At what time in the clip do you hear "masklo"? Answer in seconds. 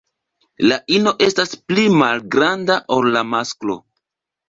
3.37-3.83